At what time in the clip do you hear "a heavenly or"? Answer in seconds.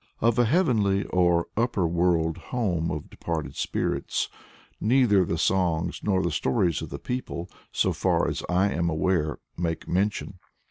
0.39-1.45